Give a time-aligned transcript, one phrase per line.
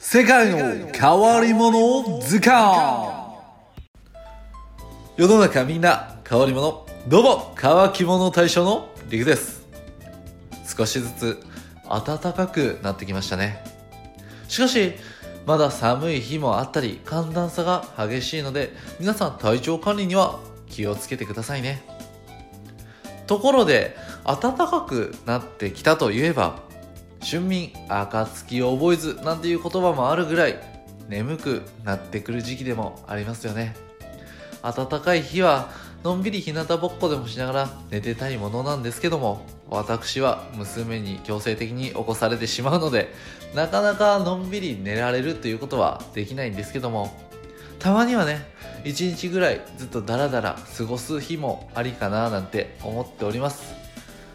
[0.00, 3.12] 世界の変わり者図鑑
[5.16, 6.86] 世の中みんな変わり者。
[7.08, 9.66] どうも乾き物大将のリクです。
[10.64, 11.42] 少しずつ
[11.88, 13.64] 暖かくなってきましたね。
[14.46, 14.92] しかし
[15.44, 20.38] まだ寒い日もあったり寒暖差が激しいので皆さん体調管理には
[20.68, 21.82] 気をつけてくださいね。
[23.26, 26.67] ところで暖かくなってきたといえば
[27.20, 30.58] 春眠暁を覚えずなんていう言葉もあるぐらい
[31.08, 33.74] 眠くなってくる時期でもありますよね。
[34.62, 35.70] 暖かい日は
[36.04, 43.12] のんびり日向ぼっこでもしながら寝てたいものなんですけども私は娘に強制的に起こされてしまうので
[43.54, 47.12] なかなかのんびり寝られるということはできないんですけども
[47.78, 48.46] たまにはね
[48.84, 53.87] 一日ぐらいずっとダラダラ過ごす日もありかななんて思っております。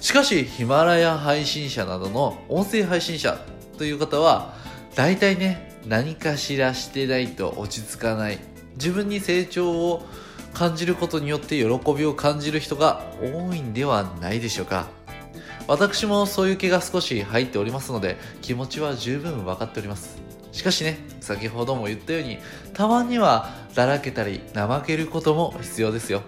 [0.00, 3.38] しかしヒマラヤ配信者などの音声配信者
[3.76, 4.54] という方は
[4.94, 8.38] 大体ね何かしらしてないと落ち着かない。
[8.74, 10.06] 自分に成長を
[10.54, 14.88] 感じることによって喜びを感じる人が多いんではないでしょうか。
[15.66, 20.18] 私もそういう気が少し入っておりますので気持ちは十分分かっております。
[20.52, 22.38] しかしね先ほども言ったように
[22.72, 26.22] たまにはだらけたり怠けることも必要ですよ。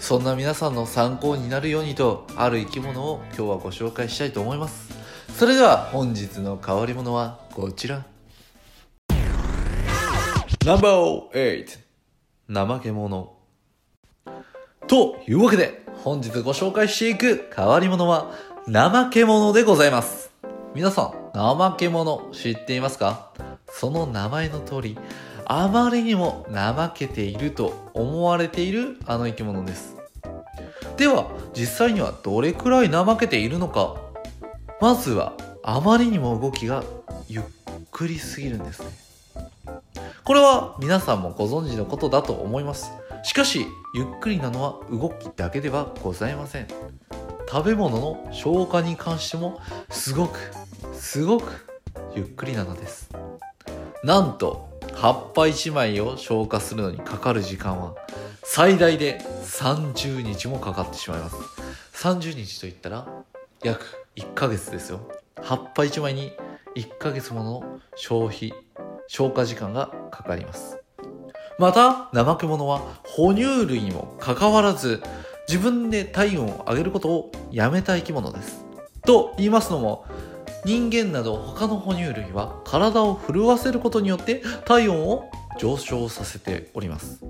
[0.00, 4.90] そんな皆さんの参考になるようにとある生き物を今日はご紹介したいと思います。
[5.36, 8.04] それでは本日の変わり者はこちら。
[10.64, 11.78] No.8
[12.52, 13.36] 怠け者。
[14.88, 18.32] というわけで本日ご紹介していく変わり者は
[18.66, 20.32] 怠け者でございます。
[20.74, 23.30] 皆さん怠け者知っていますか？
[23.68, 24.98] その名前の通り
[25.52, 29.96] あまりにも怠けていると思われているあの生き物です。
[30.96, 33.96] では実際にはどれくらい怠けているのか。
[34.80, 35.32] まずは
[35.64, 36.84] あまりにも動きが
[37.26, 37.42] ゆっ
[37.90, 38.90] くりすぎるんですね。
[40.22, 42.92] これは皆さんもご存知のことだと思います。
[43.24, 46.68] しかしゆっくりなのは動きだけではございません。
[47.50, 49.58] 食べ物の消化に関しても
[49.90, 50.38] すごく
[50.92, 51.66] すごく
[52.14, 53.10] ゆっくりなのです。
[54.04, 54.69] なんと
[55.00, 57.94] 葉っぱ1枚を消化するのにかかる時間は
[58.42, 61.36] 最大で30日もかかってしまいます。
[61.94, 63.08] 30日といったら
[63.62, 63.82] 約
[64.16, 65.00] 1ヶ月ですよ。
[65.40, 66.32] 葉っぱ1枚に
[66.76, 68.52] 1ヶ月もの消費
[69.08, 70.76] 消化時間がかかります。
[71.58, 75.02] また怠け者は哺乳類にもかかわらず
[75.48, 78.66] 自分で体温を上げることをやめた生き物です。
[79.06, 80.04] と言いますのも
[80.64, 87.20] 人間など他の哺乳類は体を震わせることによって体温を上昇させております。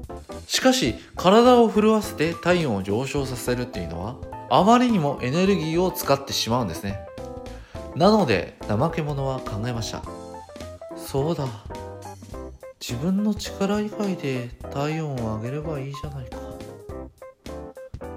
[0.46, 4.16] しかし体を震わせて体温を上昇させるっていうのは
[4.50, 7.00] あまりにもエネルギーを使ってしまうんですね。
[7.96, 10.02] なので怠け者は考えました。
[10.96, 11.46] そうだ。
[12.80, 16.38] 自分の力以外で体温を上げればいいじゃないか。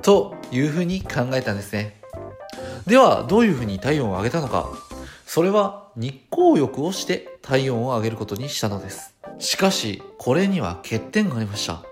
[0.01, 2.01] というふうに考えたんですね。
[2.87, 4.69] ではどういうふうに体温を上げたのか。
[5.33, 9.15] それは日光浴をして体温を上げることにしたのです。
[9.39, 11.83] しかしこれには欠点がありました。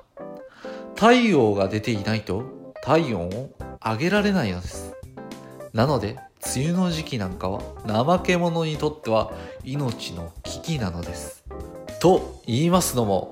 [0.93, 3.49] 太陽が出ていないと体温を
[3.83, 4.93] 上げられないのです。
[5.73, 6.19] なので
[6.55, 9.31] 梅雨の時期なんかは怠け者にとっては
[9.63, 11.43] 命の危機なのです。
[11.99, 13.31] と言いますのも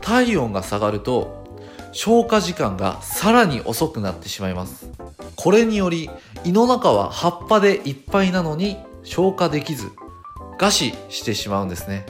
[0.00, 1.44] 体温が下がると
[1.92, 4.90] 消化時間がさらに遅くなってしまいます。
[5.36, 6.08] これにより
[6.44, 9.90] 胃の中は葉っぱでいっぱいなのに消化できず
[10.58, 12.06] 餓死してしまうんですね。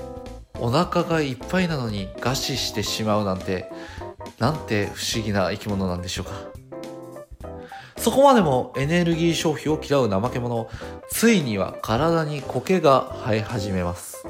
[0.59, 3.71] お腹がいっぱいなのに餓死してしまうなんて
[4.39, 6.33] なんて不思議な生き物なんでしょうか。
[7.97, 10.69] そこまでもエネルギー消費を嫌う怠け者
[11.11, 14.25] ついには体に苔が生え始めます。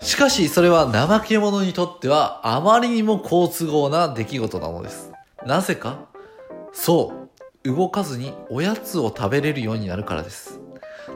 [0.00, 5.12] しかしそれは怠け者にとってはあまりにも好都合な出来事なのです。
[5.44, 6.06] なぜか？
[6.72, 7.12] そ
[7.64, 10.57] う動かずにおやつを食べれるようになるからです。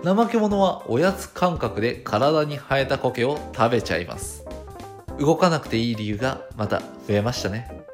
[0.04, 4.44] 怠け者はおやつ感覚で体に生えた苔を食べちゃいます。
[5.18, 7.84] 動かなくていい理由がまた増えましたね。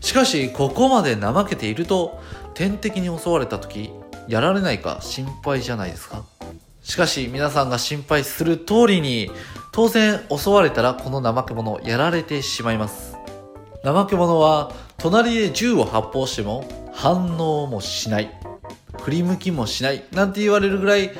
[0.00, 2.20] しかしここまで怠けていると
[2.52, 3.90] 天敵に襲われた時
[4.28, 6.24] やられないか心配じゃないですか。
[6.82, 9.30] しかし皆さんが心配する通りに
[9.72, 13.16] 当然襲われたらこの怠け者やられてしまいます。
[13.82, 18.30] 怠け者は隣で銃を発砲しても反応もしない。
[19.00, 20.04] 振り向きもしない。
[20.12, 21.10] なんて言われるぐらい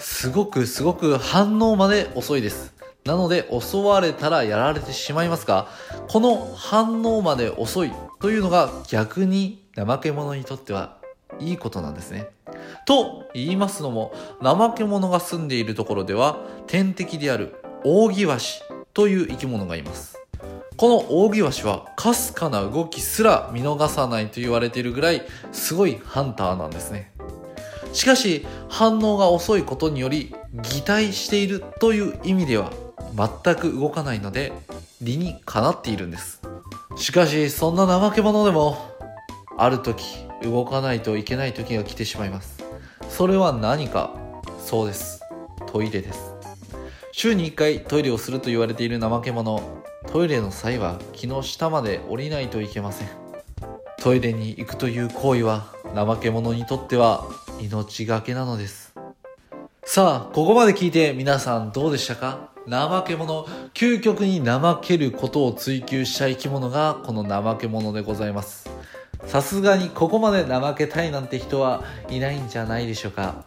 [0.00, 2.74] すごくすごく反応まで遅いです
[3.04, 5.68] なので襲われたらやられてしまいますが
[6.08, 10.98] この反応まで遅いというのが逆に怠け者にとっては
[11.38, 12.28] いいことなんですね
[12.86, 17.54] と言いますのも怠け者が住んでいるところでは天敵である
[17.84, 18.62] オオギワシ
[18.92, 20.18] という生き物がいます。
[20.76, 25.22] このオオギワシはかすかな動きすら見逃さないと言われているぐらい
[25.52, 27.12] すごいハンターなんですね。
[27.92, 32.72] しかし反応が遅いことにより擬態しているという意味では
[33.14, 34.52] 全く動かないので
[35.00, 36.40] 理にかなっているんです。
[36.96, 38.76] しかしそんな怠け者でも
[39.56, 40.04] ある時
[40.42, 42.62] 動かないといけない時が来てしまいます。
[43.08, 44.14] それは何か？
[44.64, 45.22] そうです。
[45.66, 46.34] トイレです。
[47.12, 49.60] 週に1回トイレをすると言われている怠け者
[50.12, 53.08] トイレの際は木の下まで降りないといけません
[54.00, 57.26] トイレに行くという行為は怠け者にとっては
[57.60, 58.94] 命がけなのです。
[59.84, 62.48] さあここまで聞いて皆さんどうでしたか？
[62.66, 63.46] 怠け者。
[63.74, 68.70] 究極に怠けることを追求した生き物がこの怠け者でございます。
[69.26, 73.44] さすがにここまで怠けたいなんて人はいないんじゃないでしょうか。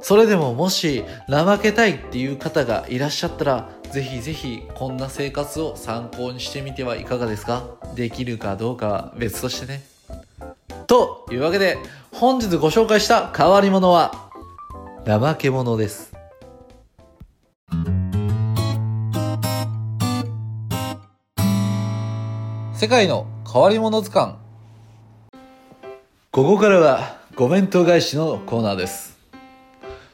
[0.00, 7.64] それでももし怠けたいっていう方がいらっしゃったらぜひぜひこんな生活を参考にしてみてはいかがですか？
[7.94, 9.84] できるかどうかは別としてね。
[10.86, 11.78] というわけで
[12.24, 14.30] 本日ご紹介した変わり者は
[15.04, 16.10] 怠け者です。
[22.72, 24.36] 世界の変わり者図鑑。
[26.30, 29.18] ここからはコメント返しのコーナーです。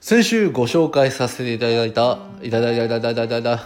[0.01, 3.65] 先週ご紹介させていただいた、いただいた、いただいた、いただいた、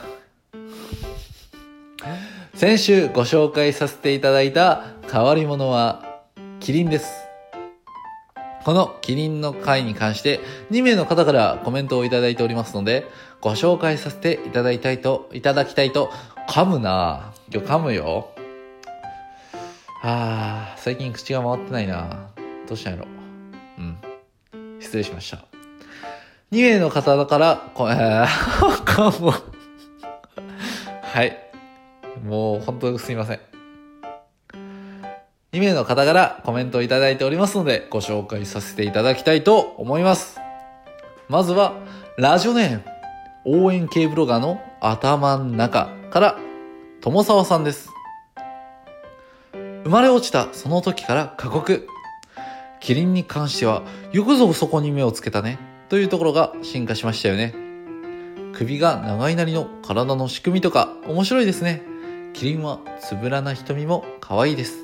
[2.52, 6.20] 先週ご紹介させていただいた変わり者は、
[6.60, 7.23] キリンです。
[8.64, 10.40] このキリンの回に関して
[10.70, 13.06] 2名の方からコメントをいただいておりますので、
[13.42, 16.10] ご紹介させていただきたいと、いただきたいと、
[16.48, 18.30] 噛むな今日噛むよ。
[20.02, 22.30] あー、最近口が回ってないな
[22.66, 23.06] どうしたんやろ。
[23.78, 24.80] うん。
[24.80, 25.44] 失礼しました。
[26.52, 28.26] 2名の方だから、こえー、
[28.84, 29.34] かも。
[31.02, 31.36] はい。
[32.24, 33.53] もう本当すいません。
[35.54, 40.40] 2名の方からコメントをいただいておりますので、ご紹介させていただきたいと思います。
[41.28, 41.78] まずは、
[42.18, 46.38] ラジオネーム、応援系ブロガーの頭ん中から、
[47.00, 47.88] 友沢さんです。
[49.84, 51.86] 生まれ落ちたその時から過酷。
[52.80, 55.60] キリンに関しては、よくぞそこに目をつけたね。
[55.88, 57.54] というところが進化しましたよね。
[58.54, 61.82] 首が長いなりの体の仕組みとか面白いですね。
[62.32, 64.83] キリンはつぶらな瞳も可愛いです。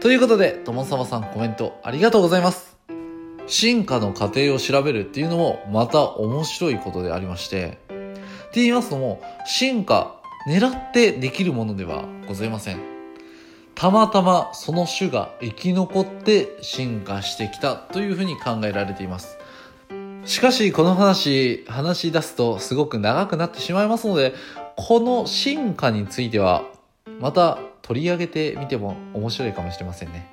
[0.00, 2.78] ということで、友沢さんコメントありがとうございます。
[3.46, 10.18] 進化の過程を調べるっていうのもまた面白いことでありまして、って言いますのも、進化、
[10.48, 12.78] 狙ってできるものではございません。
[13.74, 19.36] たまたまその種が生き残って進化してきたというふうに考えられています。
[20.24, 24.32] しかしこの話、話し出すとすごく長くなってしまいますので、
[24.76, 26.62] この進化については
[27.20, 27.58] また
[27.90, 30.24] 取り上げてみても面白いかもしれませんね。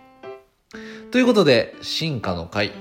[1.09, 2.71] ということで、進化の回、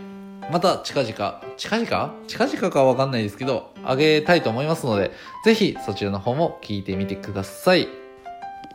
[0.52, 2.14] また近々、近々？
[2.26, 5.12] 近々かわかんないですけど、あげたいと思いますので、
[5.46, 7.88] ぜひそちらの方も聞いてみてください。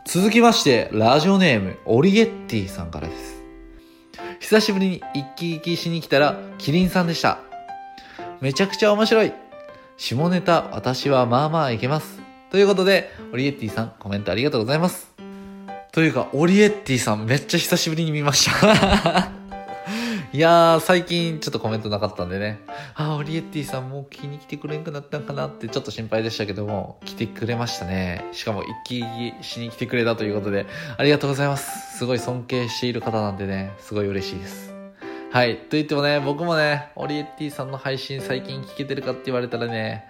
[0.04, 3.40] 続きまして、ラジオネーム、オリエッティさんからです。
[4.40, 7.38] 久しぶりに一気聞きしに来たら、キリンさんでした。
[8.40, 9.32] めちゃくちゃ面白い。
[9.98, 12.20] 下ネタ、私はまあまあいけます。
[12.50, 15.12] ということで、オリエッティさん、コメントありがとうございます。
[15.92, 19.30] というか、オリエッティさん、めっちゃ久しぶりに見ました。
[20.32, 22.60] いやー、最近ちょっとコメントなかったんでね。
[22.94, 28.24] あー、オリエッティさんもう気に来てくれんくなったんかなってちょっと心配でしたけども、来てくれましたね。
[28.32, 30.64] しかも一気にしに来てくれたということで、
[30.96, 31.98] ありがとうございます。
[31.98, 34.71] すごい尊敬している方なんでね、すごい嬉しいです。
[35.32, 35.56] はい。
[35.56, 40.04] と言ってもね、僕もね、オリエッティさんの配信最近聞けてるかって言われたらね、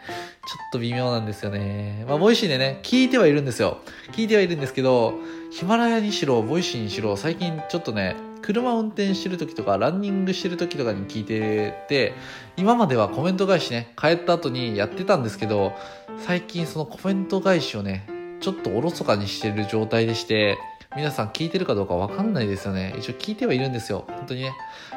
[0.49, 2.05] ちょっと微妙なんですよね。
[2.09, 3.79] まあ、 Voicy でね、聞いてはいるんですよ。
[4.11, 5.14] 聞いてはいるんですけど、
[5.52, 12.14] ヒマラヤにしろ、 Voicy にしろ、最近ちょっとね、車運転してる時とか、ランニングしてる時とかに聞いてて、
[12.57, 15.73] 今まではコメント返しね、帰った後にやってたんですけど、
[16.19, 18.09] 最近そのコメント返しをね、
[18.41, 20.59] ちょっとおろそかにしてる状態でして、
[20.95, 22.95] 皆さん聞いてるかどうかわかんないですよね。
[22.99, 24.05] 一応聞いてはいるんですよ。
[24.09, 24.53] 本当にね。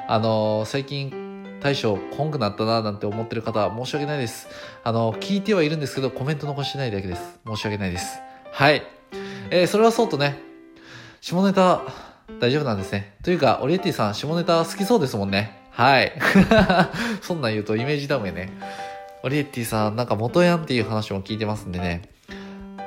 [0.07, 4.47] あのー最近、大将、こんくなったななんて思ってる方は申し訳ないです。
[4.83, 7.39] あのー聞いてはいるんですけど、コメント残してないだけです。
[7.47, 8.19] 申し訳ないです。
[8.51, 8.83] はい。
[9.51, 10.37] えーそれはそうとね、
[11.21, 11.81] 下ネタ、
[12.41, 13.15] 大丈夫なんですね。
[13.23, 15.61] というか、オリエティさん、下ネタ好きそうですもんね。
[15.71, 16.11] はい。
[17.21, 18.49] そんなん言うとイメージダウンやね。
[19.23, 22.01] オリエティさん、なんか元ヤンっていう話も聞いてますんでね。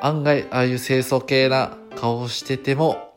[0.03, 3.13] 案外、ああいう清楚系な顔をしてても、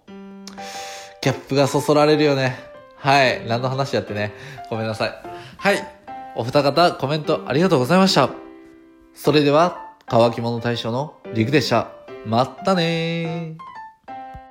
[1.21, 2.57] ギャップがそそられるよね。
[2.97, 3.45] はい。
[3.47, 4.33] 何の話やってね。
[4.69, 5.13] ごめんなさい。
[5.57, 5.77] はい。
[6.35, 8.29] お二方、コメントありがとうございました。
[9.13, 11.91] それでは、乾き物大賞のリクでした。
[12.25, 13.70] まったねー。